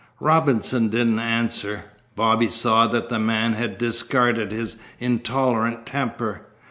Robinson 0.19 0.89
didn't 0.89 1.19
answer. 1.19 1.85
Bobby 2.15 2.47
saw 2.47 2.87
that 2.87 3.09
the 3.09 3.19
man 3.19 3.53
had 3.53 3.77
discarded 3.77 4.51
his 4.51 4.77
intolerant 4.99 5.85
temper. 5.85 6.47